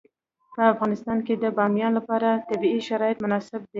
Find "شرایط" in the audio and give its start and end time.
2.87-3.17